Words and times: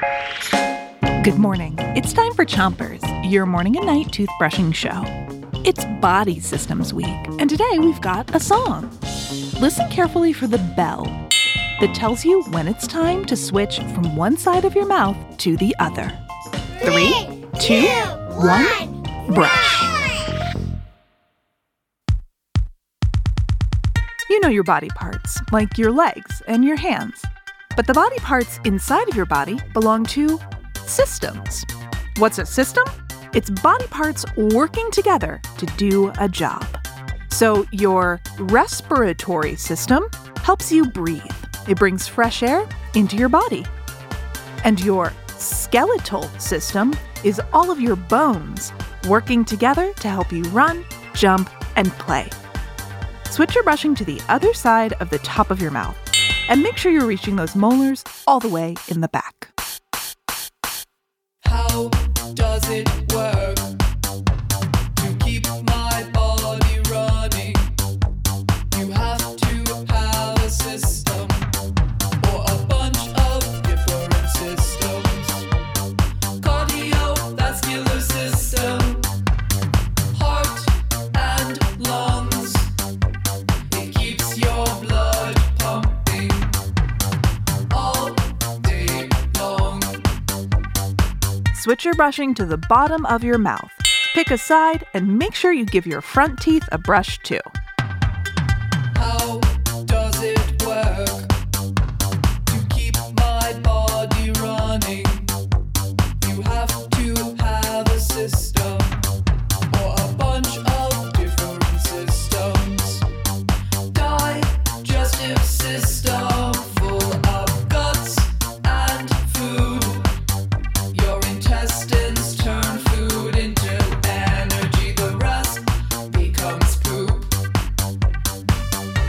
Good 0.00 1.38
morning. 1.38 1.74
It's 1.78 2.14
time 2.14 2.32
for 2.32 2.46
Chompers, 2.46 3.02
your 3.30 3.44
morning 3.44 3.76
and 3.76 3.84
night 3.84 4.06
toothbrushing 4.06 4.74
show. 4.74 5.04
It's 5.62 5.84
Body 6.00 6.40
Systems 6.40 6.94
Week, 6.94 7.06
and 7.38 7.50
today 7.50 7.78
we've 7.78 8.00
got 8.00 8.34
a 8.34 8.40
song. 8.40 8.90
Listen 9.60 9.90
carefully 9.90 10.32
for 10.32 10.46
the 10.46 10.56
bell 10.74 11.04
that 11.80 11.94
tells 11.94 12.24
you 12.24 12.42
when 12.44 12.66
it's 12.66 12.86
time 12.86 13.26
to 13.26 13.36
switch 13.36 13.78
from 13.78 14.16
one 14.16 14.38
side 14.38 14.64
of 14.64 14.74
your 14.74 14.86
mouth 14.86 15.18
to 15.38 15.58
the 15.58 15.76
other. 15.80 16.10
Three, 16.78 17.12
two, 17.60 17.86
one, 18.38 19.02
brush. 19.34 19.82
You 24.30 24.40
know 24.40 24.48
your 24.48 24.64
body 24.64 24.88
parts, 24.88 25.38
like 25.52 25.76
your 25.76 25.90
legs 25.90 26.40
and 26.46 26.64
your 26.64 26.76
hands. 26.76 27.22
But 27.76 27.86
the 27.86 27.94
body 27.94 28.18
parts 28.18 28.58
inside 28.64 29.08
of 29.08 29.14
your 29.14 29.26
body 29.26 29.58
belong 29.72 30.04
to 30.06 30.38
systems. 30.86 31.64
What's 32.18 32.38
a 32.38 32.46
system? 32.46 32.84
It's 33.32 33.48
body 33.48 33.86
parts 33.86 34.24
working 34.36 34.90
together 34.90 35.40
to 35.58 35.66
do 35.76 36.12
a 36.18 36.28
job. 36.28 36.66
So, 37.30 37.64
your 37.70 38.20
respiratory 38.38 39.54
system 39.54 40.04
helps 40.42 40.72
you 40.72 40.84
breathe, 40.84 41.22
it 41.68 41.78
brings 41.78 42.08
fresh 42.08 42.42
air 42.42 42.68
into 42.94 43.16
your 43.16 43.28
body. 43.28 43.64
And 44.64 44.80
your 44.80 45.12
skeletal 45.28 46.24
system 46.38 46.92
is 47.22 47.40
all 47.52 47.70
of 47.70 47.80
your 47.80 47.96
bones 47.96 48.72
working 49.08 49.44
together 49.44 49.92
to 49.94 50.08
help 50.08 50.32
you 50.32 50.42
run, 50.44 50.84
jump, 51.14 51.48
and 51.76 51.90
play. 51.92 52.28
Switch 53.30 53.54
your 53.54 53.64
brushing 53.64 53.94
to 53.94 54.04
the 54.04 54.20
other 54.28 54.52
side 54.52 54.94
of 54.94 55.08
the 55.08 55.18
top 55.20 55.50
of 55.50 55.62
your 55.62 55.70
mouth 55.70 55.96
and 56.50 56.62
make 56.62 56.76
sure 56.76 56.92
you're 56.92 57.06
reaching 57.06 57.36
those 57.36 57.56
molars 57.56 58.04
all 58.26 58.40
the 58.40 58.48
way 58.48 58.74
in 58.88 59.00
the 59.00 59.08
back. 59.08 59.52
How 61.44 61.88
Switch 91.60 91.84
your 91.84 91.92
brushing 91.92 92.32
to 92.32 92.46
the 92.46 92.56
bottom 92.56 93.04
of 93.04 93.22
your 93.22 93.36
mouth. 93.36 93.70
Pick 94.14 94.30
a 94.30 94.38
side 94.38 94.86
and 94.94 95.18
make 95.18 95.34
sure 95.34 95.52
you 95.52 95.66
give 95.66 95.86
your 95.86 96.00
front 96.00 96.40
teeth 96.40 96.66
a 96.72 96.78
brush 96.78 97.18
too. 97.18 97.40
How 98.96 99.40
does 99.84 100.22
it 100.22 100.62
work 100.64 101.30
to 116.10 116.29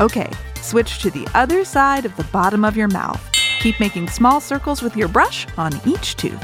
Okay, 0.00 0.30
switch 0.62 1.00
to 1.00 1.10
the 1.10 1.28
other 1.34 1.62
side 1.62 2.06
of 2.06 2.16
the 2.16 2.24
bottom 2.32 2.64
of 2.64 2.74
your 2.74 2.88
mouth. 2.88 3.20
Keep 3.60 3.78
making 3.80 4.08
small 4.08 4.40
circles 4.40 4.80
with 4.80 4.96
your 4.96 5.08
brush 5.08 5.46
on 5.58 5.72
each 5.86 6.16
tooth. 6.16 6.42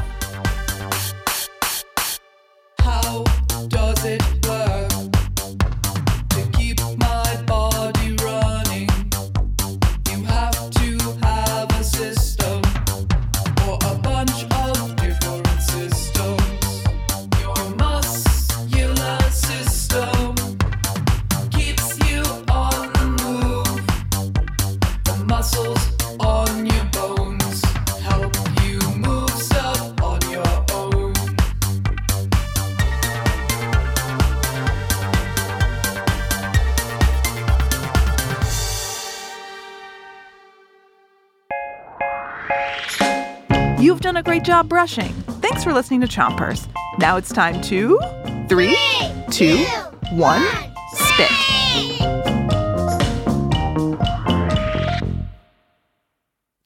You've 43.78 44.00
done 44.00 44.16
a 44.16 44.22
great 44.22 44.42
job 44.42 44.70
brushing. 44.70 45.12
Thanks 45.42 45.62
for 45.62 45.74
listening 45.74 46.00
to 46.00 46.06
Chompers. 46.06 46.66
Now 46.98 47.18
it's 47.18 47.30
time 47.30 47.60
to 47.62 47.98
three, 48.48 48.76
two, 49.30 49.58
one, 50.12 50.42
spit. 50.94 51.30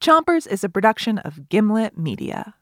Chompers 0.01 0.47
is 0.47 0.63
a 0.63 0.69
production 0.69 1.19
of 1.19 1.49
Gimlet 1.49 1.99
Media. 1.99 2.55